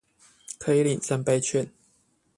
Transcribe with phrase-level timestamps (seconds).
[0.57, 1.71] 可以領三倍券